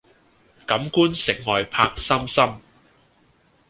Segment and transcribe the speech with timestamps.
[0.65, 2.59] 錦官城外柏森森